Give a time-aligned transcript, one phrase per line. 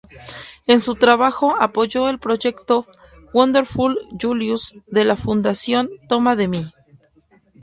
[0.65, 2.87] En su trabajó apoyó el proyecto
[3.35, 6.73] Wonderful Julius de la fundación Toma de mí.